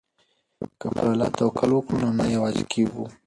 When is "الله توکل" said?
1.11-1.71